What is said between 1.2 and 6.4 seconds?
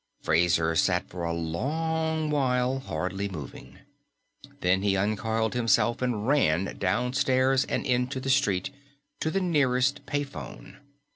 a long while, hardly moving. Then he uncoiled himself and